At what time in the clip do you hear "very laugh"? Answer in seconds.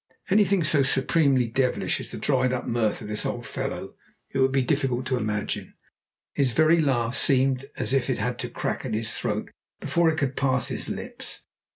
6.53-7.13